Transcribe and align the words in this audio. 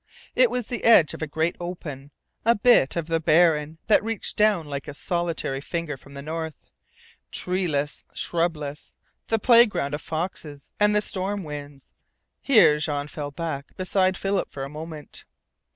It 0.35 0.49
was 0.49 0.65
the 0.65 0.83
edge 0.83 1.13
of 1.13 1.21
a 1.21 1.27
great 1.27 1.55
open, 1.59 2.09
a 2.43 2.55
bit 2.55 2.95
of 2.95 3.05
the 3.05 3.19
Barren 3.19 3.77
that 3.85 4.03
reached 4.03 4.35
down 4.35 4.65
like 4.65 4.87
a 4.87 4.95
solitary 4.95 5.61
finger 5.61 5.95
from 5.95 6.13
the 6.13 6.23
North: 6.23 6.71
treeless, 7.31 8.03
shrubless, 8.11 8.95
the 9.27 9.37
playground 9.37 9.93
of 9.93 10.01
the 10.01 10.05
foxes 10.07 10.73
and 10.79 10.95
the 10.95 11.03
storm 11.03 11.43
winds. 11.43 11.91
Here 12.41 12.79
Jean 12.79 13.09
fell 13.09 13.29
back 13.29 13.77
beside 13.77 14.17
Philip 14.17 14.49
for 14.51 14.63
a 14.63 14.69
moment. 14.69 15.23